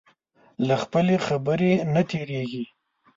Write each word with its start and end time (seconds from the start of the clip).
له 0.67 0.75
خپلې 0.83 1.15
خبرې 1.27 1.71
نه 1.93 2.01
تېرېږي. 2.09 2.63